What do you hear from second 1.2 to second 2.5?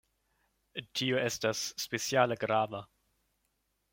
estas speciale